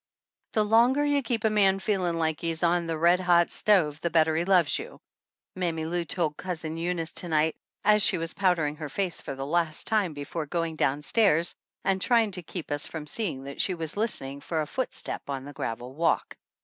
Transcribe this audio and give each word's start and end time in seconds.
"The 0.53 0.63
longer 0.65 1.05
you 1.05 1.21
keep 1.21 1.43
a 1.43 1.49
man 1.51 1.77
feelin' 1.77 2.17
like 2.17 2.41
he's 2.41 2.63
on 2.63 2.89
a 2.89 2.97
red 2.97 3.19
hot 3.19 3.51
stove 3.51 4.01
the 4.01 4.09
better 4.09 4.35
he 4.35 4.45
loves 4.45 4.79
you," 4.79 4.99
Mammy 5.55 5.85
Lou 5.85 6.03
told 6.05 6.37
Cousin 6.37 6.75
Eunice 6.75 7.11
to 7.11 7.27
night, 7.27 7.55
as 7.83 8.01
she 8.01 8.17
was 8.17 8.33
powdering 8.33 8.77
her 8.77 8.89
face 8.89 9.21
for 9.21 9.35
the 9.35 9.45
last 9.45 9.85
time 9.85 10.15
before 10.15 10.47
going 10.47 10.75
down 10.75 11.03
stairs 11.03 11.53
and 11.83 12.01
trying 12.01 12.31
to 12.31 12.41
keep 12.41 12.71
us 12.71 12.87
from 12.87 13.05
seeing 13.05 13.43
that 13.43 13.61
she 13.61 13.75
was 13.75 13.95
listening 13.95 14.41
for 14.41 14.61
a 14.61 14.65
foot 14.65 14.91
step 14.91 15.29
on 15.29 15.45
the 15.45 15.53
gravel 15.53 15.93
walk. 15.93 16.35